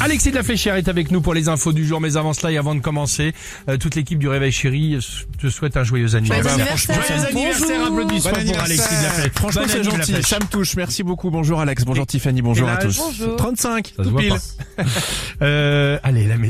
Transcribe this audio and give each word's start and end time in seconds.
Alexis 0.00 0.30
de 0.30 0.36
la 0.36 0.42
Fléchière 0.42 0.76
est 0.76 0.88
avec 0.88 1.10
nous 1.10 1.20
pour 1.20 1.34
les 1.34 1.48
infos 1.48 1.72
du 1.72 1.86
jour, 1.86 2.00
mais 2.00 2.16
avant 2.16 2.32
cela 2.32 2.52
et 2.52 2.56
avant 2.56 2.74
de 2.74 2.80
commencer, 2.80 3.34
euh, 3.68 3.76
toute 3.76 3.94
l'équipe 3.94 4.18
du 4.18 4.28
Réveil 4.28 4.50
Chéri 4.50 4.94
euh, 4.94 5.00
te 5.38 5.48
souhaite 5.50 5.76
un 5.76 5.84
joyeux 5.84 6.14
anniversaire. 6.14 6.54
anniversaire. 6.54 7.02
Joyeux 7.02 7.26
anniversaire, 7.26 7.84
applaudissements 7.86 8.30
Bon 8.30 8.52
pour 8.52 8.62
Alexis 8.62 8.96
de 8.96 9.02
la. 9.24 9.30
Franchement, 9.34 9.62
c'est 9.66 9.84
gentil. 9.84 10.22
Ça 10.22 10.38
me 10.38 10.46
touche. 10.46 10.76
Merci 10.76 11.02
beaucoup. 11.02 11.30
Bonjour 11.30 11.60
Alex. 11.60 11.84
Bonjour 11.84 12.06
Tiffany. 12.06 12.40
Bonjour 12.40 12.68
Et 12.68 12.72
à 12.72 12.76
tous. 12.78 12.96
Bonjour. 12.98 13.36
35. 13.36 13.86
Ça 13.88 13.92
se 14.02 14.02
tout 14.02 14.10
voit 14.10 14.20
pile. 14.22 14.30
pas. 14.76 14.82
Euh, 15.42 15.98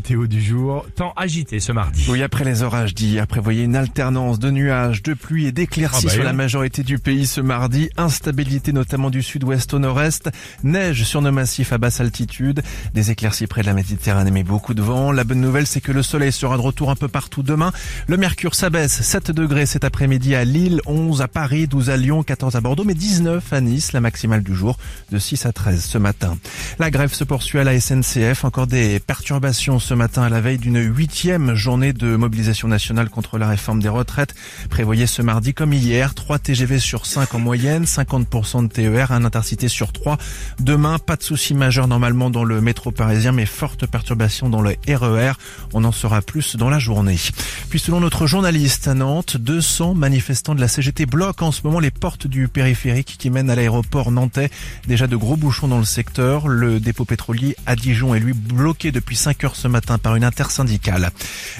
météo 0.00 0.26
du 0.26 0.40
jour. 0.42 0.86
Temps 0.96 1.12
agité 1.14 1.60
ce 1.60 1.72
mardi. 1.72 2.06
Oui, 2.08 2.22
après 2.22 2.42
les 2.42 2.62
orages 2.62 2.94
d'hier, 2.94 3.26
prévoyez 3.26 3.64
une 3.64 3.76
alternance 3.76 4.38
de 4.38 4.50
nuages, 4.50 5.02
de 5.02 5.12
pluie 5.12 5.44
et 5.44 5.52
d'éclaircies 5.52 5.98
Ah 6.04 6.06
bah, 6.06 6.10
sur 6.12 6.20
oui. 6.22 6.26
la 6.26 6.32
majorité 6.32 6.82
du 6.82 6.98
pays 6.98 7.26
ce 7.26 7.42
mardi. 7.42 7.90
Instabilité 7.98 8.72
notamment 8.72 9.10
du 9.10 9.22
sud-ouest 9.22 9.74
au 9.74 9.78
nord-est. 9.78 10.30
Neige 10.64 11.04
sur 11.04 11.20
nos 11.20 11.32
massifs 11.32 11.74
à 11.74 11.76
basse 11.76 12.00
altitude. 12.00 12.62
Des 12.94 13.10
éclaircies 13.10 13.46
près 13.46 13.60
de 13.60 13.66
la 13.66 13.74
Méditerranée 13.74 14.30
mais 14.30 14.42
beaucoup 14.42 14.72
de 14.72 14.80
vent. 14.80 15.12
La 15.12 15.22
bonne 15.24 15.42
nouvelle, 15.42 15.66
c'est 15.66 15.82
que 15.82 15.92
le 15.92 16.02
soleil 16.02 16.32
sera 16.32 16.56
de 16.56 16.62
retour 16.62 16.90
un 16.90 16.96
peu 16.96 17.08
partout 17.08 17.42
demain. 17.42 17.70
Le 18.06 18.16
mercure 18.16 18.54
s'abaisse 18.54 19.02
7 19.02 19.32
degrés 19.32 19.66
cet 19.66 19.84
après-midi 19.84 20.34
à 20.34 20.44
Lille, 20.46 20.80
11 20.86 21.20
à 21.20 21.28
Paris, 21.28 21.66
12 21.66 21.90
à 21.90 21.98
Lyon, 21.98 22.22
14 22.22 22.56
à 22.56 22.62
Bordeaux, 22.62 22.84
mais 22.84 22.94
19 22.94 23.52
à 23.52 23.60
Nice, 23.60 23.92
la 23.92 24.00
maximale 24.00 24.42
du 24.42 24.54
jour 24.54 24.78
de 25.12 25.18
6 25.18 25.44
à 25.44 25.52
13 25.52 25.84
ce 25.84 25.98
matin. 25.98 26.38
La 26.78 26.90
grève 26.90 27.12
se 27.12 27.24
poursuit 27.24 27.58
à 27.58 27.64
la 27.64 27.78
SNCF. 27.78 28.46
Encore 28.46 28.66
des 28.66 28.98
perturbations 28.98 29.78
ce 29.90 29.94
matin 29.96 30.22
à 30.22 30.28
la 30.28 30.40
veille 30.40 30.58
d'une 30.58 30.78
huitième 30.78 31.56
journée 31.56 31.92
de 31.92 32.14
mobilisation 32.14 32.68
nationale 32.68 33.10
contre 33.10 33.38
la 33.38 33.48
réforme 33.48 33.82
des 33.82 33.88
retraites. 33.88 34.36
Prévoyez 34.68 35.08
ce 35.08 35.20
mardi 35.20 35.52
comme 35.52 35.72
hier, 35.72 36.14
3 36.14 36.38
TGV 36.38 36.78
sur 36.78 37.06
5 37.06 37.34
en 37.34 37.40
moyenne, 37.40 37.82
50% 37.82 38.68
de 38.68 38.72
TER, 38.72 39.10
un 39.10 39.24
intercité 39.24 39.66
sur 39.66 39.92
3. 39.92 40.16
Demain, 40.60 41.00
pas 41.00 41.16
de 41.16 41.24
soucis 41.24 41.54
majeurs 41.54 41.88
normalement 41.88 42.30
dans 42.30 42.44
le 42.44 42.60
métro 42.60 42.92
parisien, 42.92 43.32
mais 43.32 43.46
forte 43.46 43.84
perturbation 43.84 44.48
dans 44.48 44.60
le 44.60 44.76
RER. 44.86 45.32
On 45.72 45.82
en 45.82 45.90
saura 45.90 46.22
plus 46.22 46.54
dans 46.54 46.70
la 46.70 46.78
journée. 46.78 47.18
Puis 47.68 47.80
selon 47.80 47.98
notre 47.98 48.28
journaliste 48.28 48.86
à 48.86 48.94
Nantes, 48.94 49.38
200 49.38 49.94
manifestants 49.94 50.54
de 50.54 50.60
la 50.60 50.68
CGT 50.68 51.06
bloquent 51.06 51.48
en 51.48 51.50
ce 51.52 51.62
moment 51.64 51.80
les 51.80 51.90
portes 51.90 52.28
du 52.28 52.46
périphérique 52.46 53.16
qui 53.18 53.28
mènent 53.28 53.50
à 53.50 53.56
l'aéroport 53.56 54.12
nantais. 54.12 54.50
Déjà 54.86 55.08
de 55.08 55.16
gros 55.16 55.36
bouchons 55.36 55.66
dans 55.66 55.78
le 55.78 55.84
secteur. 55.84 56.46
Le 56.46 56.78
dépôt 56.78 57.04
pétrolier 57.04 57.56
à 57.66 57.74
Dijon 57.74 58.14
est 58.14 58.20
lui 58.20 58.34
bloqué 58.34 58.92
depuis 58.92 59.16
5 59.16 59.42
heures 59.42 59.56
ce 59.56 59.66
matin 59.66 59.79
par 59.80 60.16
une 60.16 60.24
intersyndicale. 60.24 61.10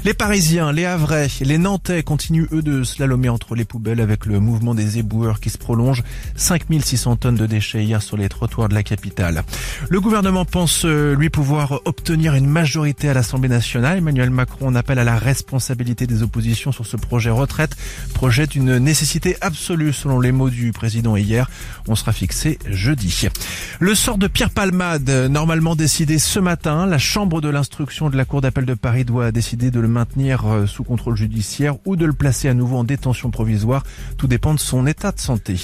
Les 0.04 0.14
Parisiens, 0.14 0.72
les 0.72 0.84
Havrais, 0.84 1.28
les 1.40 1.58
Nantais 1.58 2.02
continuent 2.02 2.46
eux 2.52 2.62
de 2.62 2.84
slalomer 2.84 3.28
entre 3.28 3.54
les 3.54 3.64
poubelles 3.64 4.00
avec 4.00 4.26
le 4.26 4.40
mouvement 4.40 4.74
des 4.74 4.98
éboueurs 4.98 5.40
qui 5.40 5.50
se 5.50 5.58
prolonge. 5.58 6.02
5600 6.36 7.16
tonnes 7.16 7.36
de 7.36 7.46
déchets 7.46 7.84
hier 7.84 8.02
sur 8.02 8.16
les 8.16 8.28
trottoirs 8.28 8.68
de 8.68 8.74
la 8.74 8.82
capitale. 8.82 9.44
Le 9.88 10.00
gouvernement 10.00 10.44
pense 10.44 10.84
euh, 10.84 11.14
lui 11.14 11.30
pouvoir 11.30 11.80
obtenir 11.84 12.34
une 12.34 12.46
majorité 12.46 13.08
à 13.08 13.14
l'Assemblée 13.14 13.48
nationale. 13.48 13.98
Emmanuel 13.98 14.30
Macron 14.30 14.68
en 14.68 14.74
appelle 14.74 14.98
à 14.98 15.04
la 15.04 15.18
responsabilité 15.18 16.06
des 16.06 16.22
oppositions 16.22 16.72
sur 16.72 16.86
ce 16.86 16.96
projet 16.96 17.30
retraite. 17.30 17.76
Projet 18.14 18.46
d'une 18.46 18.78
nécessité 18.78 19.36
absolue 19.40 19.92
selon 19.92 20.20
les 20.20 20.32
mots 20.32 20.50
du 20.50 20.72
président 20.72 21.16
hier. 21.16 21.50
On 21.88 21.94
sera 21.94 22.12
fixé 22.12 22.58
jeudi. 22.66 23.28
Le 23.78 23.94
sort 23.94 24.18
de 24.18 24.26
Pierre 24.26 24.50
Palmade, 24.50 25.08
normalement 25.30 25.76
décidé 25.76 26.18
ce 26.18 26.38
matin, 26.38 26.86
la 26.86 26.98
chambre 26.98 27.40
de 27.40 27.48
l'instruction 27.48 28.09
de 28.10 28.16
la 28.16 28.24
Cour 28.24 28.40
d'appel 28.40 28.64
de 28.64 28.74
Paris 28.74 29.04
doit 29.04 29.32
décider 29.32 29.70
de 29.70 29.80
le 29.80 29.88
maintenir 29.88 30.46
euh, 30.46 30.66
sous 30.66 30.84
contrôle 30.84 31.16
judiciaire 31.16 31.76
ou 31.84 31.96
de 31.96 32.04
le 32.04 32.12
placer 32.12 32.48
à 32.48 32.54
nouveau 32.54 32.76
en 32.76 32.84
détention 32.84 33.30
provisoire. 33.30 33.82
Tout 34.16 34.26
dépend 34.26 34.54
de 34.54 34.60
son 34.60 34.86
état 34.86 35.12
de 35.12 35.20
santé. 35.20 35.56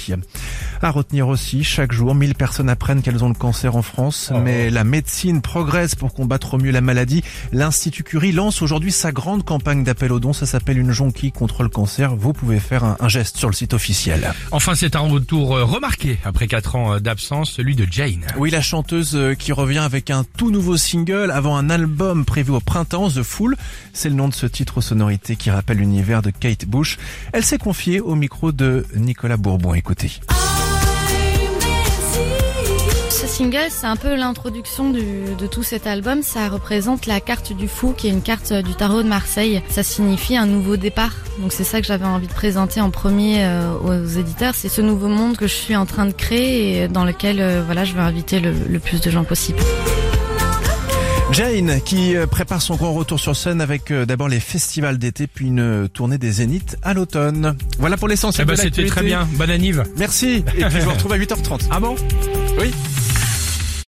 À 0.81 0.91
retenir 0.91 1.27
aussi, 1.27 1.63
chaque 1.63 1.91
jour, 1.91 2.13
1000 2.13 2.35
personnes 2.35 2.69
apprennent 2.69 3.01
qu'elles 3.01 3.23
ont 3.23 3.29
le 3.29 3.35
cancer 3.35 3.75
en 3.75 3.81
France, 3.81 4.31
mais 4.43 4.69
la 4.69 4.83
médecine 4.83 5.41
progresse 5.41 5.95
pour 5.95 6.13
combattre 6.13 6.55
au 6.55 6.57
mieux 6.57 6.71
la 6.71 6.81
maladie. 6.81 7.23
L'Institut 7.51 8.03
Curie 8.03 8.31
lance 8.31 8.61
aujourd'hui 8.61 8.91
sa 8.91 9.11
grande 9.11 9.43
campagne 9.43 9.83
d'appel 9.83 10.11
aux 10.11 10.19
dons. 10.19 10.33
Ça 10.33 10.45
s'appelle 10.45 10.77
une 10.77 10.91
jonquille 10.91 11.31
contre 11.31 11.63
le 11.63 11.69
cancer. 11.69 12.15
Vous 12.15 12.33
pouvez 12.33 12.59
faire 12.59 12.83
un, 12.83 12.97
un 12.99 13.07
geste 13.07 13.37
sur 13.37 13.49
le 13.49 13.53
site 13.55 13.73
officiel. 13.73 14.33
Enfin, 14.51 14.75
c'est 14.75 14.95
un 14.95 15.01
retour 15.01 15.55
euh, 15.55 15.63
remarqué 15.63 16.17
après 16.23 16.47
4 16.47 16.75
ans 16.75 16.93
euh, 16.93 16.99
d'absence, 16.99 17.51
celui 17.51 17.75
de 17.75 17.87
Jane. 17.89 18.25
Oui, 18.37 18.49
la 18.49 18.61
chanteuse 18.61 19.17
qui 19.39 19.51
revient 19.51 19.79
avec 19.79 20.09
un 20.09 20.23
tout 20.37 20.51
nouveau 20.51 20.77
single 20.77 21.31
avant 21.31 21.55
un 21.55 21.69
album 21.69 22.25
prévu 22.37 22.51
au 22.51 22.59
printemps, 22.59 23.09
The 23.09 23.23
Fool. 23.23 23.55
C'est 23.93 24.09
le 24.09 24.15
nom 24.15 24.27
de 24.27 24.33
ce 24.35 24.45
titre 24.45 24.77
aux 24.77 24.81
sonorités 24.81 25.35
qui 25.35 25.49
rappelle 25.49 25.77
l'univers 25.77 26.21
de 26.21 26.29
Kate 26.29 26.65
Bush. 26.65 26.99
Elle 27.33 27.43
s'est 27.43 27.57
confiée 27.57 27.99
au 27.99 28.13
micro 28.13 28.51
de 28.51 28.85
Nicolas 28.95 29.37
Bourbon. 29.37 29.73
Écoutez. 29.73 30.11
Ce 33.09 33.25
single, 33.25 33.65
c'est 33.71 33.87
un 33.87 33.95
peu 33.95 34.15
l'introduction 34.15 34.91
du- 34.91 35.33
de 35.35 35.47
tout 35.47 35.63
cet 35.63 35.87
album. 35.87 36.21
Ça 36.21 36.47
représente 36.47 37.07
la 37.07 37.19
carte 37.19 37.53
du 37.53 37.67
fou, 37.67 37.95
qui 37.97 38.05
est 38.07 38.11
une 38.11 38.21
carte 38.21 38.51
euh, 38.51 38.61
du 38.61 38.75
tarot 38.75 39.01
de 39.01 39.07
Marseille. 39.07 39.63
Ça 39.69 39.81
signifie 39.81 40.37
un 40.37 40.45
nouveau 40.45 40.77
départ. 40.77 41.13
Donc 41.39 41.51
c'est 41.51 41.63
ça 41.63 41.81
que 41.81 41.87
j'avais 41.87 42.05
envie 42.05 42.27
de 42.27 42.33
présenter 42.33 42.81
en 42.81 42.91
premier 42.91 43.43
euh, 43.45 43.73
aux 43.79 44.05
éditeurs. 44.05 44.53
C'est 44.53 44.69
ce 44.69 44.81
nouveau 44.81 45.07
monde 45.07 45.37
que 45.37 45.47
je 45.47 45.55
suis 45.55 45.75
en 45.75 45.87
train 45.87 46.05
de 46.05 46.11
créer 46.13 46.83
et 46.83 46.87
dans 46.87 47.03
lequel 47.03 47.39
euh, 47.41 47.63
voilà, 47.65 47.83
je 47.83 47.93
veux 47.93 48.01
inviter 48.01 48.39
le 48.39 48.77
plus 48.77 49.01
de 49.01 49.09
gens 49.09 49.23
possible. 49.23 49.57
Jane 51.31 51.81
qui 51.81 52.15
euh, 52.15 52.25
prépare 52.25 52.61
son 52.61 52.75
grand 52.75 52.93
retour 52.93 53.19
sur 53.19 53.35
scène 53.35 53.59
avec 53.61 53.91
euh, 53.91 54.05
d'abord 54.05 54.29
les 54.29 54.39
festivals 54.39 54.97
d'été 54.97 55.27
puis 55.27 55.47
une 55.47 55.59
euh, 55.59 55.87
tournée 55.87 56.17
des 56.17 56.31
Zéniths 56.31 56.77
à 56.83 56.93
l'automne. 56.93 57.55
Voilà 57.79 57.97
pour 57.97 58.07
Eh 58.07 58.11
l'essentiel 58.11 58.47
ben, 58.47 58.53
de 58.53 58.61
c'était 58.61 58.85
très 58.85 59.03
bien. 59.03 59.27
Bonne 59.33 59.49
anniv. 59.49 59.83
Merci. 59.97 60.43
Et 60.57 60.63
puis 60.65 60.79
je 60.79 60.85
vous 60.85 60.91
retrouve 60.91 61.11
à 61.11 61.17
8h30. 61.17 61.67
Ah 61.69 61.79
bon? 61.79 61.95
Oui. 62.59 62.71